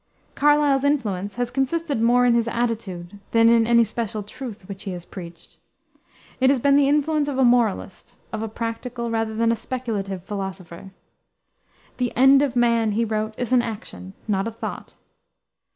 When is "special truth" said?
3.83-4.67